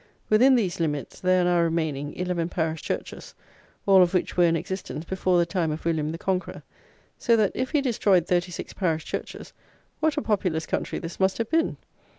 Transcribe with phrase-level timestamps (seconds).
[0.31, 3.35] Within these limits there are now remaining eleven parish churches,
[3.85, 6.63] all of which were in existence before the time of William the Conqueror;
[7.19, 9.53] so that, if he destroyed thirty six parish churches,
[9.99, 11.77] what a populous country this must have been!